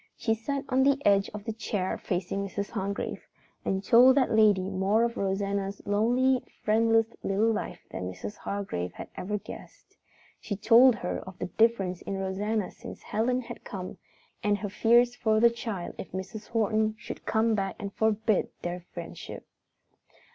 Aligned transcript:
She 0.17 0.33
sat 0.33 0.63
on 0.67 0.81
the 0.81 0.97
edge 1.05 1.29
of 1.29 1.43
the 1.43 1.53
chair 1.53 1.95
facing 1.95 2.43
Mrs. 2.43 2.71
Hargrave 2.71 3.27
and 3.63 3.83
told 3.83 4.17
that 4.17 4.31
lady 4.35 4.67
more 4.67 5.03
of 5.03 5.15
Rosanna's 5.15 5.79
lonely, 5.85 6.41
friendless 6.63 7.05
little 7.21 7.51
life 7.53 7.81
than 7.91 8.11
Mrs. 8.11 8.35
Hargrave 8.37 8.93
had 8.93 9.09
ever 9.15 9.37
guessed. 9.37 9.95
She 10.39 10.55
told 10.55 10.95
her 10.95 11.19
of 11.19 11.37
the 11.37 11.45
difference 11.45 12.01
in 12.01 12.15
Rosanna 12.17 12.71
since 12.71 13.03
Helen 13.03 13.41
had 13.41 13.63
come, 13.63 13.99
and 14.43 14.57
her 14.57 14.69
fears 14.69 15.15
for 15.15 15.39
the 15.39 15.51
child 15.51 15.93
if 15.99 16.11
Mrs. 16.13 16.47
Horton 16.47 16.95
should 16.97 17.27
come 17.27 17.53
back 17.53 17.75
and 17.77 17.93
forbid 17.93 18.49
their 18.63 18.79
friendship. 18.95 19.45